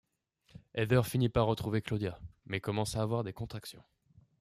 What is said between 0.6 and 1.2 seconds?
Heather